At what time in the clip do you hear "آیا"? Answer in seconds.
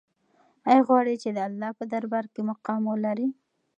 0.69-0.81